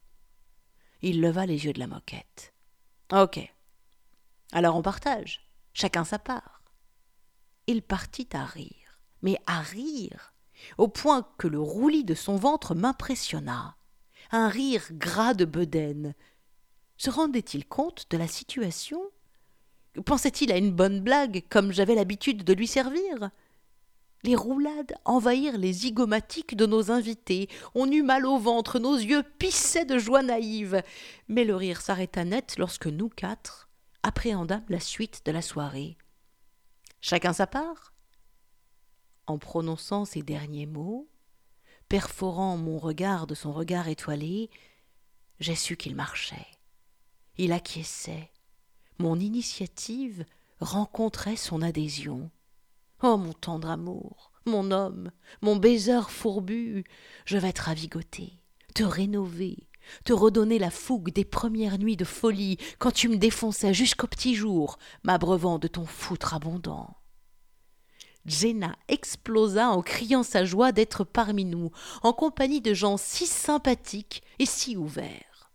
[1.03, 2.55] Il leva les yeux de la moquette.
[3.13, 3.41] Ok.
[4.53, 6.63] Alors on partage, chacun sa part.
[7.67, 10.35] Il partit à rire, mais à rire,
[10.79, 13.77] au point que le roulis de son ventre m'impressionna.
[14.31, 16.15] Un rire gras de bedaine.
[16.97, 19.01] Se rendait-il compte de la situation?
[20.03, 23.31] Pensait-il à une bonne blague, comme j'avais l'habitude de lui servir?
[24.25, 27.49] Les roulades envahirent les zygomatiques de nos invités.
[27.75, 30.83] On eut mal au ventre, nos yeux pissaient de joie naïve.
[31.29, 33.69] Mais le rire s'arrêta net lorsque nous quatre
[34.03, 35.97] appréhendâmes la suite de la soirée.
[37.01, 37.93] Chacun sa part
[39.27, 41.09] En prononçant ces derniers mots,
[41.89, 44.49] perforant mon regard de son regard étoilé,
[45.39, 46.47] j'ai su qu'il marchait.
[47.37, 48.31] Il acquiesçait.
[48.99, 50.25] Mon initiative
[50.61, 52.31] rencontrait son adhésion.
[53.03, 55.11] Oh mon tendre amour, mon homme,
[55.43, 56.85] mon baiser fourbu,
[57.25, 58.39] je vais te ravigoter,
[58.75, 59.69] te rénover,
[60.05, 64.35] te redonner la fougue des premières nuits de folie quand tu me défonçais jusqu'au petit
[64.35, 66.97] jour, m'abreuvant de ton foutre abondant.
[68.27, 71.71] Jenna explosa en criant sa joie d'être parmi nous,
[72.03, 75.51] en compagnie de gens si sympathiques et si ouverts.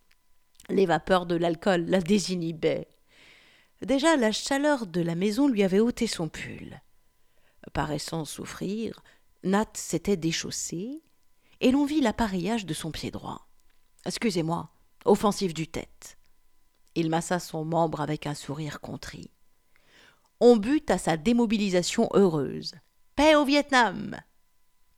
[0.69, 2.87] Les vapeurs de l'alcool la désinhibaient.
[3.81, 6.81] Déjà la chaleur de la maison lui avait ôté son pull
[7.69, 9.01] paraissant souffrir,
[9.43, 11.01] Nat s'était déchaussé,
[11.61, 13.47] et l'on vit l'appareillage de son pied droit.
[14.05, 14.69] Excusez-moi,
[15.05, 16.17] offensif du tête.
[16.95, 19.31] Il massa son membre avec un sourire contrit.
[20.39, 22.75] On but à sa démobilisation heureuse.
[23.15, 24.19] Paix au Vietnam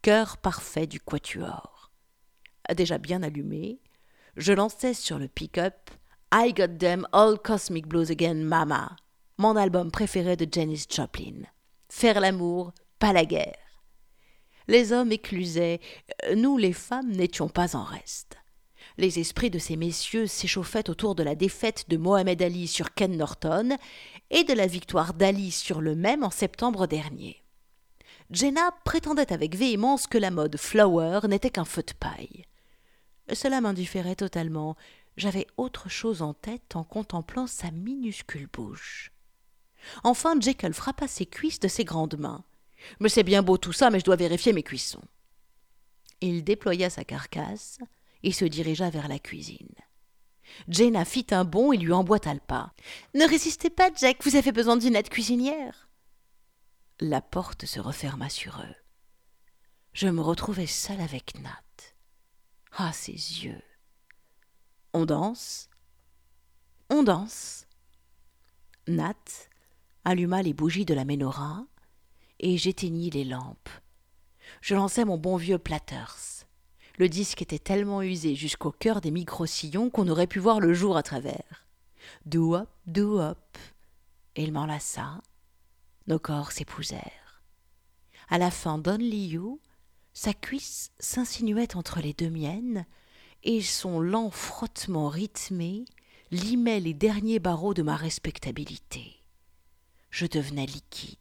[0.02, 1.92] Cœur parfait du quatuor.
[2.76, 3.80] Déjà bien allumé,
[4.38, 5.90] je lançai sur le pick-up
[6.34, 8.96] I Got Them All Cosmic Blues Again, Mama,
[9.38, 11.44] mon album préféré de Janis Joplin
[11.92, 13.58] faire l'amour, pas la guerre.
[14.68, 15.82] Les hommes éclusaient,
[16.36, 18.38] nous les femmes n'étions pas en reste.
[18.98, 23.18] Les esprits de ces messieurs s'échauffaient autour de la défaite de Mohamed Ali sur Ken
[23.18, 23.78] Norton
[24.30, 27.44] et de la victoire d'Ali sur le même en septembre dernier.
[28.30, 32.46] Jenna prétendait avec véhémence que la mode flower n'était qu'un feu de paille.
[33.34, 34.76] Cela m'indifférait totalement.
[35.18, 39.12] J'avais autre chose en tête en contemplant sa minuscule bouche.
[40.04, 42.44] Enfin, Jekyll frappa ses cuisses de ses grandes mains.
[43.00, 45.04] Mais c'est bien beau tout ça, mais je dois vérifier mes cuissons.
[46.22, 47.80] Il déploya sa carcasse
[48.24, 49.76] et se dirigea vers la cuisine.
[50.68, 52.74] Jenna fit un bond et lui emboîta le pas.
[53.14, 55.90] Ne résistez pas, Jack, vous avez besoin d'une aide cuisinière.
[57.00, 58.76] La porte se referma sur eux.
[59.94, 61.64] Je me retrouvai seul avec Nat.
[62.74, 63.62] Ah, ses yeux.
[64.94, 65.70] On danse.
[66.90, 67.66] On danse.
[68.88, 69.16] Nat
[70.04, 71.66] alluma les bougies de la menorah
[72.40, 73.70] et j'éteignis les lampes.
[74.60, 76.46] Je lançai mon bon vieux Platters.
[76.98, 80.98] Le disque était tellement usé jusqu'au cœur des micro-sillons qu'on aurait pu voir le jour
[80.98, 81.66] à travers.
[82.26, 83.58] Do hop, do hop.
[84.36, 85.22] Et il m'enlaça.
[86.08, 87.44] Nos corps s'épousèrent.
[88.30, 89.62] À la fin d'Only You,
[90.14, 92.86] sa cuisse s'insinuait entre les deux miennes,
[93.44, 95.86] et son lent frottement rythmé
[96.32, 99.22] limait les derniers barreaux de ma respectabilité
[100.12, 101.18] je devenais liquide,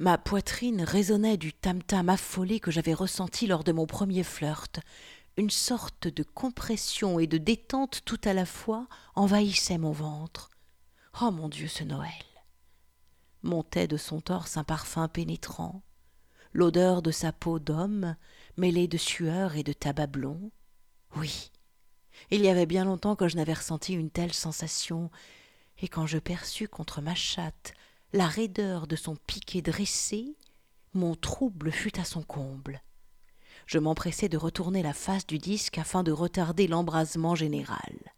[0.00, 4.80] Ma poitrine résonnait du tam-tam affolé que j'avais ressenti lors de mon premier flirt.
[5.36, 10.50] Une sorte de compression et de détente tout à la fois envahissait mon ventre.
[11.22, 12.10] Oh mon Dieu, ce Noël
[13.44, 15.82] Montait de son torse un parfum pénétrant,
[16.52, 18.16] l'odeur de sa peau d'homme,
[18.56, 20.50] mêlée de sueur et de tabac blond.
[21.16, 21.50] Oui,
[22.30, 25.10] il y avait bien longtemps que je n'avais ressenti une telle sensation,
[25.78, 27.74] et quand je perçus contre ma chatte
[28.12, 30.36] la raideur de son piquet dressé,
[30.92, 32.82] mon trouble fut à son comble.
[33.66, 38.12] Je m'empressai de retourner la face du disque afin de retarder l'embrasement général.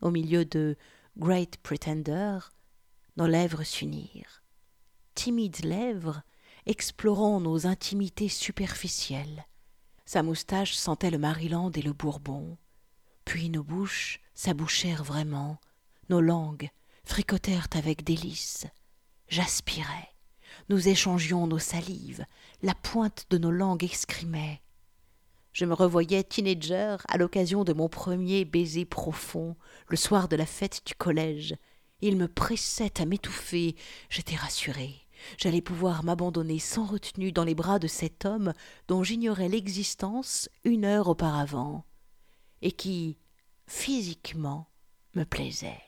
[0.00, 0.76] Au milieu de
[1.16, 2.38] Great Pretender,
[3.16, 4.42] nos lèvres s'unirent.
[5.14, 6.22] Timides lèvres
[6.66, 9.46] explorant nos intimités superficielles.
[10.08, 12.56] Sa moustache sentait le Maryland et le Bourbon.
[13.26, 15.60] Puis nos bouches s'abouchèrent vraiment,
[16.08, 16.70] nos langues
[17.04, 18.66] fricotèrent avec délice.
[19.28, 20.08] J'aspirais.
[20.70, 22.24] Nous échangions nos salives.
[22.62, 24.62] La pointe de nos langues excrimait.
[25.52, 29.56] Je me revoyais teenager à l'occasion de mon premier baiser profond,
[29.88, 31.54] le soir de la fête du collège.
[32.00, 33.76] Il me pressait à m'étouffer.
[34.08, 35.06] J'étais rassuré.
[35.36, 38.52] J'allais pouvoir m'abandonner sans retenue dans les bras de cet homme
[38.86, 41.84] dont j'ignorais l'existence une heure auparavant,
[42.62, 43.18] et qui,
[43.66, 44.68] physiquement,
[45.14, 45.82] me plaisait.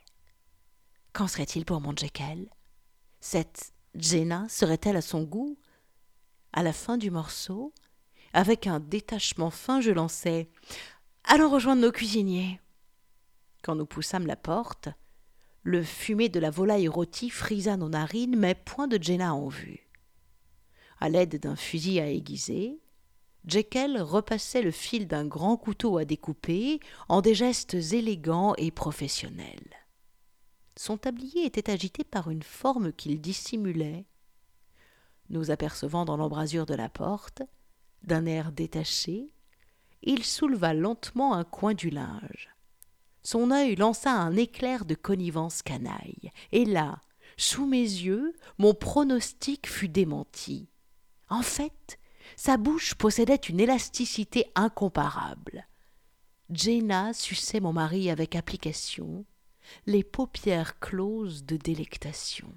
[1.13, 2.49] Qu'en serait-il pour mon Jekyll?
[3.21, 5.59] Cette Jenna serait-elle à son goût?
[6.53, 7.73] À la fin du morceau,
[8.33, 10.51] avec un détachement fin, je lançai
[11.25, 12.61] Allons rejoindre nos cuisiniers.
[13.63, 14.89] Quand nous poussâmes la porte,
[15.63, 19.89] le fumet de la volaille rôtie frisa nos narines, mais point de Jenna en vue.
[21.01, 22.81] À l'aide d'un fusil à aiguiser,
[23.47, 29.77] Jekyll repassait le fil d'un grand couteau à découper en des gestes élégants et professionnels.
[30.77, 34.07] Son tablier était agité par une forme qu'il dissimulait.
[35.31, 37.43] Nous apercevant dans l'embrasure de la porte,
[38.03, 39.33] d'un air détaché,
[40.03, 42.51] il souleva lentement un coin du linge.
[43.23, 47.01] Son œil lança un éclair de connivence canaille, et là,
[47.37, 50.69] sous mes yeux, mon pronostic fut démenti.
[51.29, 51.99] En fait,
[52.37, 55.67] sa bouche possédait une élasticité incomparable.
[56.51, 59.25] Jenna suçait mon mari avec application,
[59.87, 62.53] les paupières closes de délectation.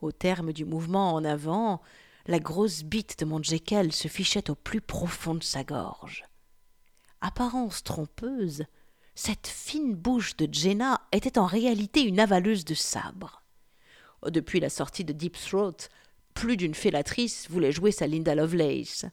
[0.00, 1.82] Au terme du mouvement en avant,
[2.26, 6.24] la grosse bite de mon Jekyll se fichait au plus profond de sa gorge.
[7.20, 8.64] Apparence trompeuse,
[9.14, 13.42] cette fine bouche de Jenna était en réalité une avaleuse de sabre.
[14.26, 15.88] Depuis la sortie de Deep Throat,
[16.34, 19.04] plus d'une félatrice voulait jouer sa Linda Lovelace.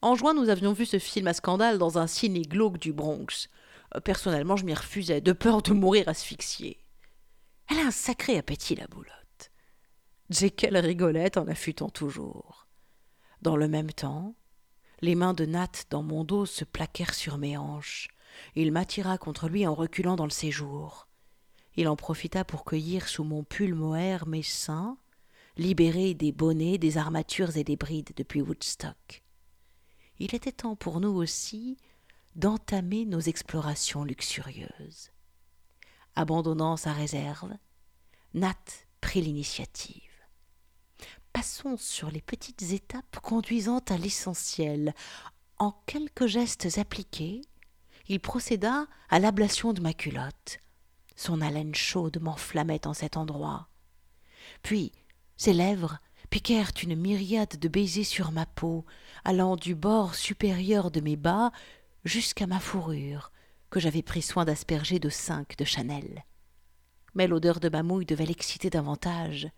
[0.00, 3.48] En juin, nous avions vu ce film à scandale dans un ciné glauque du Bronx.
[3.94, 6.78] Euh, personnellement, je m'y refusais, de peur de mourir asphyxiée.
[7.70, 9.50] Elle a un sacré appétit, la boulotte.
[10.30, 12.66] Jekyll rigolait en affûtant toujours.
[13.42, 14.34] Dans le même temps,
[15.00, 18.08] les mains de Nat dans mon dos se plaquèrent sur mes hanches.
[18.54, 21.08] Il m'attira contre lui en reculant dans le séjour.
[21.76, 24.96] Il en profita pour cueillir sous mon pull mohair mes seins,
[25.56, 29.22] libérés des bonnets, des armatures et des brides depuis Woodstock.
[30.18, 31.76] Il était temps pour nous aussi
[32.36, 35.10] d'entamer nos explorations luxurieuses.
[36.14, 37.52] Abandonnant sa réserve,
[38.34, 38.54] Nat
[39.00, 40.02] prit l'initiative.
[41.32, 44.94] Passons sur les petites étapes conduisant à l'essentiel.
[45.58, 47.42] En quelques gestes appliqués,
[48.08, 50.58] il procéda à l'ablation de ma culotte.
[51.16, 53.68] Son haleine chaude m'enflammait en cet endroit.
[54.62, 54.92] Puis
[55.36, 55.98] ses lèvres
[56.30, 58.84] piquèrent une myriade de baisers sur ma peau,
[59.24, 61.52] allant du bord supérieur de mes bas
[62.04, 63.30] jusqu'à ma fourrure,
[63.70, 66.24] que j'avais pris soin d'asperger de cinq de Chanel.
[67.14, 69.48] Mais l'odeur de ma mouille devait l'exciter davantage.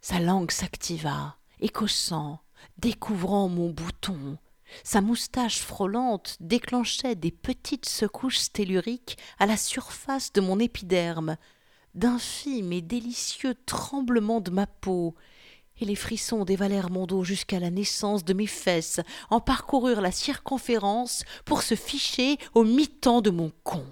[0.00, 2.40] Sa langue s'activa, écossant,
[2.78, 4.38] découvrant mon bouton,
[4.84, 11.36] sa moustache frôlante déclenchait des petites secousses telluriques à la surface de mon épiderme,
[11.94, 15.14] d'infimes et délicieux tremblements de ma peau,
[15.80, 20.12] et les frissons dévalèrent mon dos jusqu'à la naissance de mes fesses, en parcoururent la
[20.12, 23.84] circonférence pour se ficher au mi-temps de mon con.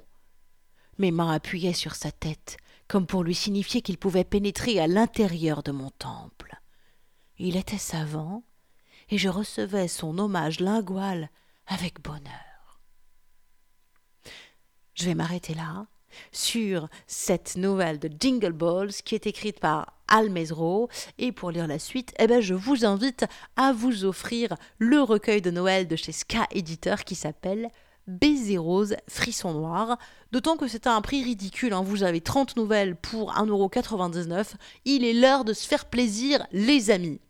[0.98, 5.62] Mes mains appuyaient sur sa tête, comme pour lui signifier qu'il pouvait pénétrer à l'intérieur
[5.62, 6.60] de mon temple.
[7.38, 8.44] Il était savant,
[9.10, 11.30] et je recevais son hommage lingual
[11.66, 12.80] avec bonheur.
[14.94, 15.86] Je vais m'arrêter là
[16.32, 20.88] sur cette nouvelle de Jingle Balls qui est écrite par Al Mesro.
[21.18, 23.24] Et pour lire la suite, eh ben, je vous invite
[23.56, 27.70] à vous offrir le recueil de Noël de chez Ska Éditeur qui s'appelle
[28.06, 29.96] Baiser rose, frisson noir.
[30.32, 31.72] D'autant que c'est un prix ridicule.
[31.72, 31.82] Hein.
[31.82, 34.54] Vous avez 30 nouvelles pour 1,99€.
[34.84, 37.20] Il est l'heure de se faire plaisir, les amis.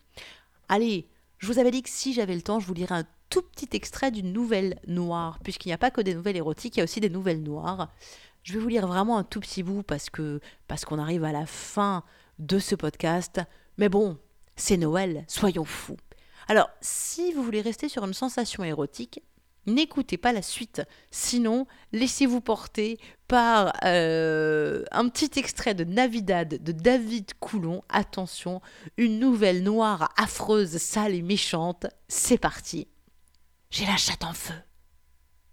[0.69, 1.07] Allez,
[1.40, 3.68] je vous avais dit que si j'avais le temps, je vous lirais un tout petit
[3.72, 6.85] extrait d'une nouvelle noire, puisqu'il n'y a pas que des nouvelles érotiques, il y a
[6.85, 7.88] aussi des nouvelles noires.
[8.42, 10.09] Je vais vous lire vraiment un tout petit bout parce
[10.68, 12.05] parce qu'on arrive à la fin
[12.38, 13.40] de ce podcast.
[13.79, 14.18] Mais bon,
[14.55, 15.96] c'est Noël, soyons fous.
[16.46, 19.22] Alors, si vous voulez rester sur une sensation érotique,
[19.66, 20.83] n'écoutez pas la suite.
[21.11, 27.83] Sinon, laissez-vous porter par euh, un petit extrait de Navidad de David Coulon.
[27.88, 28.61] Attention,
[28.96, 31.87] une nouvelle noire affreuse, sale et méchante.
[32.09, 32.88] C'est parti.
[33.70, 34.55] J'ai la chatte en feu.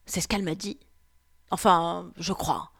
[0.05, 0.79] C'est ce qu'elle m'a dit.
[1.51, 2.71] Enfin, je crois.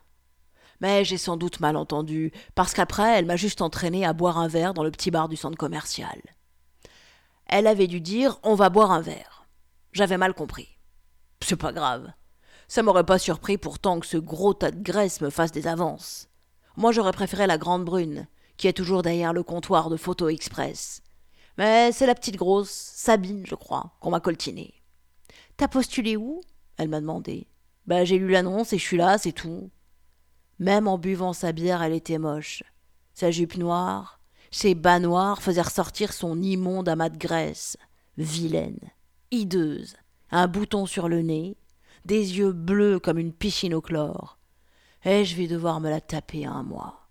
[0.80, 4.48] Mais j'ai sans doute mal entendu, parce qu'après, elle m'a juste entraîné à boire un
[4.48, 6.22] verre dans le petit bar du centre commercial.
[7.48, 9.46] Elle avait dû dire On va boire un verre.
[9.94, 10.77] J'avais mal compris.
[11.42, 12.12] C'est pas grave.
[12.68, 16.28] Ça m'aurait pas surpris pourtant que ce gros tas de graisse me fasse des avances.
[16.76, 21.02] Moi j'aurais préféré la grande brune, qui est toujours derrière le comptoir de Photo Express.
[21.58, 24.74] Mais c'est la petite grosse, Sabine, je crois, qu'on m'a coltinée.
[25.56, 26.42] T'as postulé où?
[26.78, 27.48] Elle m'a demandé.
[27.88, 29.72] Ben j'ai lu l'annonce et je suis là, c'est tout.
[30.60, 32.64] Même en buvant sa bière, elle était moche.
[33.14, 34.20] Sa jupe noire,
[34.52, 37.78] ses bas noirs faisaient ressortir son immonde amas de graisse.
[38.18, 38.80] Vilaine,
[39.32, 39.96] hideuse,
[40.32, 41.58] un bouton sur le nez,
[42.06, 44.38] des yeux bleus comme une piscine au chlore.
[45.04, 47.08] Et je vais devoir me la taper un mois.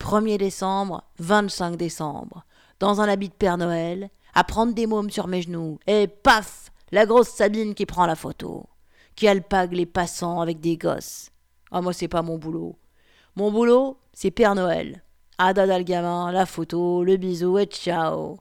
[0.00, 2.44] 1er décembre, 25 décembre,
[2.80, 6.70] dans un habit de Père Noël, à prendre des mômes sur mes genoux, et paf
[6.90, 8.66] La grosse Sabine qui prend la photo,
[9.16, 11.30] qui alpague les passants avec des gosses.
[11.70, 12.76] Ah, moi, c'est pas mon boulot.
[13.36, 15.02] Mon boulot, c'est Père Noël.
[15.38, 18.38] Ada le gamin, la photo, le bisou et ciao.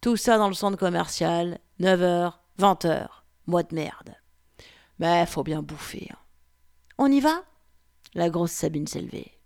[0.00, 3.17] Tout ça dans le centre commercial, 9h, 20h.
[3.48, 4.14] Moi de merde.
[4.98, 6.06] Mais faut bien bouffer.
[6.12, 6.18] Hein.
[6.98, 7.44] On y va?
[8.12, 9.40] La grosse Sabine s'est levée.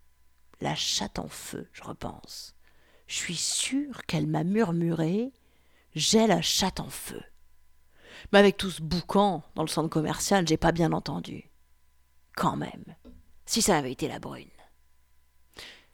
[0.60, 2.56] La chatte en feu, je repense.
[3.06, 5.32] Je suis sûre qu'elle m'a murmuré
[5.94, 7.22] J'ai la chatte en feu.
[8.32, 11.52] Mais avec tout ce boucan dans le centre commercial, j'ai pas bien entendu.
[12.34, 12.96] Quand même,
[13.46, 14.48] si ça avait été la brune.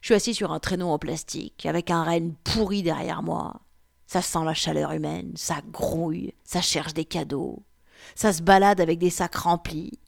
[0.01, 3.61] Je suis assis sur un traîneau en plastique, avec un renne pourri derrière moi.
[4.07, 7.65] Ça sent la chaleur humaine, ça grouille, ça cherche des cadeaux,
[8.15, 9.99] ça se balade avec des sacs remplis.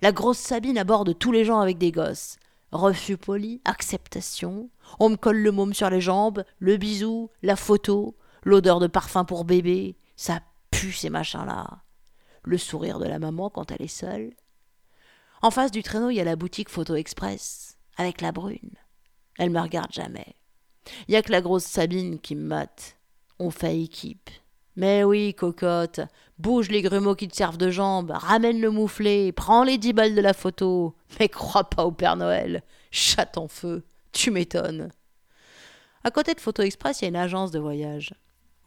[0.00, 2.36] La grosse Sabine aborde tous les gens avec des gosses.
[2.70, 4.70] Refus poli, acceptation.
[5.00, 9.24] On me colle le môme sur les jambes, le bisou, la photo, l'odeur de parfum
[9.24, 9.96] pour bébé.
[10.16, 10.40] Ça
[10.70, 11.82] pue ces machins-là.
[12.42, 14.34] Le sourire de la maman quand elle est seule.
[15.42, 18.74] En face du traîneau, il y a la boutique Photo Express, avec la brune.
[19.38, 20.36] Elle me regarde jamais.
[21.06, 22.96] Il y a que la grosse Sabine qui me mate.
[23.38, 24.30] On fait équipe.
[24.78, 25.98] Mais oui, cocotte,
[26.38, 30.14] bouge les grumeaux qui te servent de jambes, ramène le mouflé, prends les dix balles
[30.14, 30.94] de la photo.
[31.18, 32.62] Mais crois pas au Père Noël.
[32.92, 34.92] Chatte en feu, tu m'étonnes.
[36.04, 38.14] À côté de Photo Express, il y a une agence de voyage.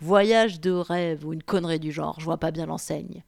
[0.02, 3.24] Voyage de rêve ou une connerie du genre, je vois pas bien l'enseigne.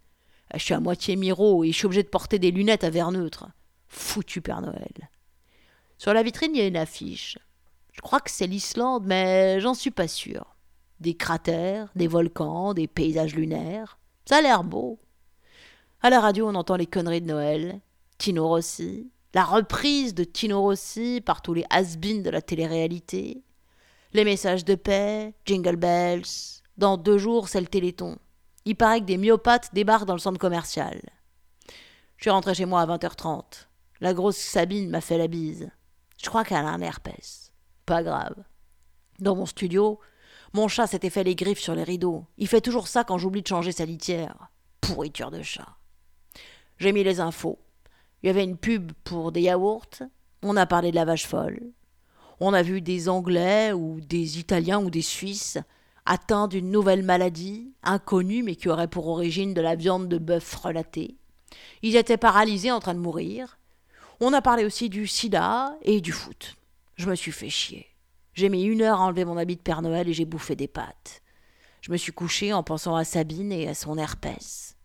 [0.53, 3.13] Je suis à moitié miro et je suis obligé de porter des lunettes à verre
[3.13, 3.47] neutre.
[3.87, 5.09] Foutu Père Noël.
[5.97, 7.37] Sur la vitrine, il y a une affiche.
[7.93, 10.52] Je crois que c'est l'Islande, mais j'en suis pas sûr
[11.03, 13.99] des cratères, des volcans, des paysages lunaires.
[14.25, 14.99] Ça a l'air beau.
[16.01, 17.81] À la radio, on entend les conneries de Noël,
[18.17, 23.43] Tino Rossi, la reprise de Tino Rossi par tous les has de la télé-réalité,
[24.13, 26.61] les messages de paix, Jingle Bells.
[26.77, 28.17] Dans deux jours, c'est le Téléthon.
[28.65, 31.01] Il paraît que des myopathes débarquent dans le centre commercial.
[32.17, 33.67] Je suis rentré chez moi à 20h30.
[33.99, 35.69] La grosse Sabine m'a fait la bise.
[36.21, 37.51] Je crois qu'elle a un herpès.
[37.85, 38.35] Pas grave.
[39.19, 39.99] Dans mon studio,
[40.53, 42.25] mon chat s'était fait les griffes sur les rideaux.
[42.37, 44.49] Il fait toujours ça quand j'oublie de changer sa litière.
[44.81, 45.77] Pourriture de chat.
[46.77, 47.57] J'ai mis les infos.
[48.21, 50.03] Il y avait une pub pour des yaourts.
[50.43, 51.59] On a parlé de la vache folle.
[52.39, 55.57] On a vu des Anglais ou des Italiens ou des Suisses
[56.05, 60.55] atteints d'une nouvelle maladie, inconnue mais qui aurait pour origine de la viande de bœuf
[60.55, 61.15] relatée.
[61.81, 63.57] Ils étaient paralysés en train de mourir.
[64.19, 66.55] On a parlé aussi du sida et du foot.
[66.95, 67.92] Je me suis fait chier.
[68.33, 70.67] J'ai mis une heure à enlever mon habit de Père Noël et j'ai bouffé des
[70.67, 71.21] pâtes.
[71.81, 74.75] Je me suis couché en pensant à Sabine et à son herpès.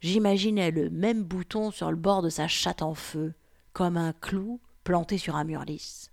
[0.00, 3.34] J'imaginais le même bouton sur le bord de sa chatte en feu,
[3.72, 6.12] comme un clou planté sur un mur lisse.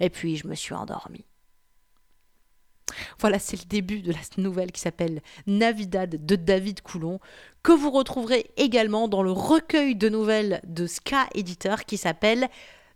[0.00, 1.24] Et puis je me suis endormi.
[3.18, 7.20] Voilà, c'est le début de la nouvelle qui s'appelle Navidad de David Coulon,
[7.62, 12.48] que vous retrouverez également dans le recueil de nouvelles de Ska Editor qui s'appelle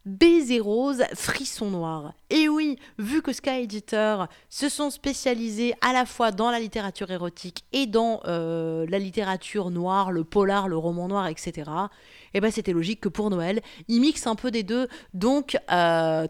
[0.07, 2.13] Baiser rose, frisson noir.
[2.31, 7.11] Et oui, vu que Sky Editor se sont spécialisés à la fois dans la littérature
[7.11, 12.41] érotique et dans euh, la littérature noire, le polar, le roman noir, etc., et eh
[12.41, 14.89] ben c'était logique que pour Noël, ils mixent un peu des deux.
[15.13, 16.27] Donc, 30 euh,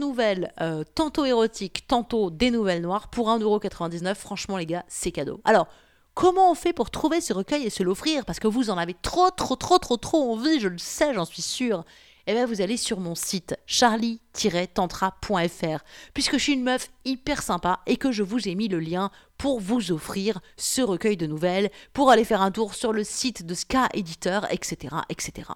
[0.00, 4.14] nouvelles, euh, tantôt érotiques, tantôt des nouvelles noires, pour 1,99€.
[4.14, 5.40] Franchement, les gars, c'est cadeau.
[5.44, 5.68] Alors,
[6.14, 8.26] Comment on fait pour trouver ce recueil et se l'offrir?
[8.26, 11.24] Parce que vous en avez trop, trop, trop, trop, trop envie, je le sais, j'en
[11.24, 11.86] suis sûre
[12.26, 17.80] eh bien vous allez sur mon site charlie-tantra.fr puisque je suis une meuf hyper sympa
[17.86, 21.70] et que je vous ai mis le lien pour vous offrir ce recueil de nouvelles,
[21.92, 25.48] pour aller faire un tour sur le site de Ska Editor, etc., etc.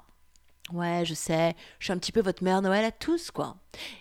[0.72, 3.58] Ouais, je sais, je suis un petit peu votre mère Noël à tous, quoi.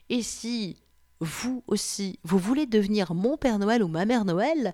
[0.09, 0.81] Et si
[1.19, 4.73] vous aussi, vous voulez devenir mon Père Noël ou ma mère Noël,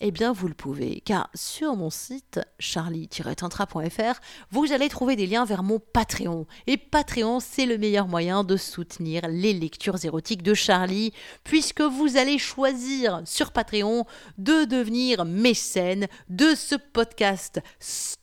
[0.00, 4.20] eh bien, vous le pouvez, car sur mon site charlie-tantra.fr,
[4.50, 6.46] vous allez trouver des liens vers mon Patreon.
[6.66, 11.12] Et Patreon, c'est le meilleur moyen de soutenir les lectures érotiques de Charlie,
[11.44, 14.06] puisque vous allez choisir sur Patreon
[14.38, 17.60] de devenir mécène de ce podcast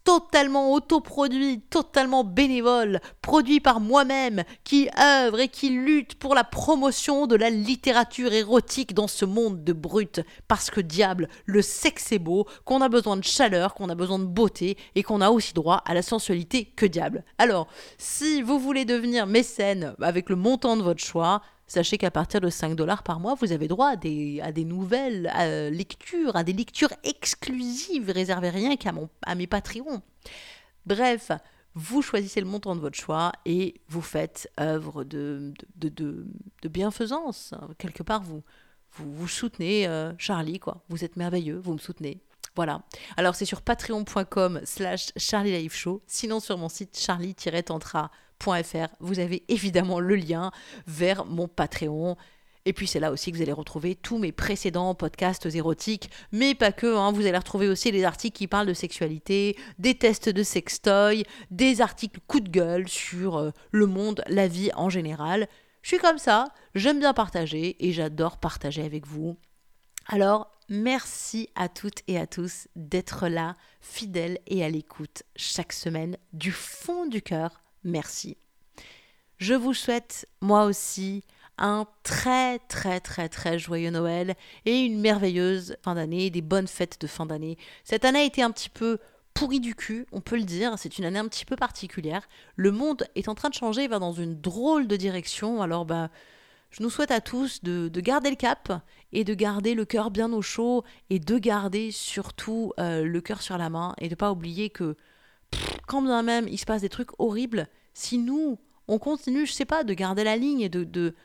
[0.03, 7.27] totalement autoproduit, totalement bénévole, produit par moi-même, qui œuvre et qui lutte pour la promotion
[7.27, 12.19] de la littérature érotique dans ce monde de brut, parce que diable, le sexe est
[12.19, 15.53] beau, qu'on a besoin de chaleur, qu'on a besoin de beauté et qu'on a aussi
[15.53, 17.23] droit à la sensualité que diable.
[17.37, 22.39] Alors, si vous voulez devenir mécène avec le montant de votre choix, Sachez qu'à partir
[22.39, 25.29] de 5 dollars par mois, vous avez droit à des, à des nouvelles
[25.69, 28.93] lectures, à des lectures exclusives réservées rien qu'à
[29.23, 30.01] à mes Patreons.
[30.85, 31.31] Bref,
[31.75, 37.53] vous choisissez le montant de votre choix et vous faites œuvre de, de, de bienfaisance.
[37.77, 38.43] Quelque part, vous,
[38.97, 40.83] vous, soutenez euh, Charlie, quoi.
[40.89, 42.21] Vous êtes merveilleux, vous me soutenez.
[42.55, 42.81] Voilà.
[43.17, 46.01] Alors c'est sur patreon.com slash Charlie Show.
[46.07, 50.51] Sinon sur mon site charlie-tantra.fr, vous avez évidemment le lien
[50.87, 52.17] vers mon Patreon.
[52.65, 56.55] Et puis c'est là aussi que vous allez retrouver tous mes précédents podcasts érotiques, mais
[56.55, 57.11] pas que, hein.
[57.11, 61.79] vous allez retrouver aussi les articles qui parlent de sexualité, des tests de sextoy, des
[61.79, 65.47] articles coup de gueule sur euh, le monde, la vie en général.
[65.87, 69.37] Je suis comme ça, j'aime bien partager et j'adore partager avec vous.
[70.07, 76.17] Alors, merci à toutes et à tous d'être là, fidèles et à l'écoute chaque semaine.
[76.33, 78.35] Du fond du cœur, merci.
[79.37, 81.23] Je vous souhaite, moi aussi,
[81.57, 84.35] un très très très très joyeux Noël
[84.65, 87.57] et une merveilleuse fin d'année, des bonnes fêtes de fin d'année.
[87.85, 88.97] Cette année a été un petit peu
[89.37, 92.27] pourri du cul, on peut le dire, c'est une année un petit peu particulière.
[92.55, 95.85] Le monde est en train de changer, il va dans une drôle de direction, alors
[95.85, 96.09] bah
[96.71, 98.81] je nous souhaite à tous de, garder le cap
[99.13, 103.41] et de garder le cœur bien au chaud et de garder surtout euh, le cœur
[103.41, 104.95] sur la main et de pas oublier que
[105.87, 109.65] quand bien même il se passe des trucs horribles, si nous on continue, je sais
[109.65, 111.15] pas, de garder la ligne et de, de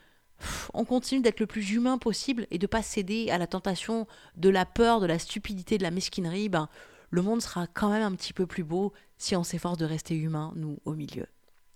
[0.74, 4.06] on continue d'être le plus humain possible et de pas céder à la tentation
[4.36, 6.68] de la peur, de la stupidité, de la mesquinerie, ben
[7.12, 10.16] le monde sera quand même un petit peu plus beau si on s'efforce de rester
[10.16, 11.26] humain, nous, au milieu.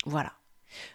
[0.07, 0.33] Voilà.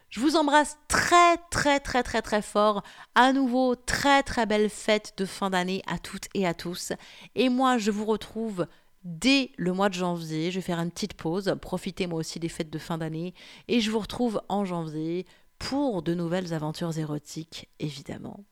[0.10, 2.84] Je vous embrasse très très très très très fort.
[3.14, 6.92] À nouveau, très très belle fête de fin d'année à toutes et à tous.
[7.36, 8.68] Et moi, je vous retrouve
[9.04, 10.50] dès le mois de janvier.
[10.50, 11.56] Je vais faire une petite pause.
[11.62, 13.36] Profitez moi aussi des fêtes de fin d'année.
[13.68, 15.28] Et je vous retrouve en janvier
[15.60, 18.44] pour de nouvelles aventures érotiques, évidemment.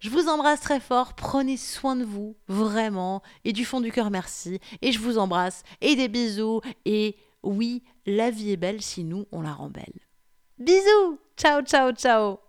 [0.00, 4.10] Je vous embrasse très fort, prenez soin de vous, vraiment, et du fond du cœur
[4.10, 9.04] merci, et je vous embrasse, et des bisous, et oui, la vie est belle si
[9.04, 9.84] nous, on la rend belle.
[10.58, 12.45] Bisous Ciao, ciao, ciao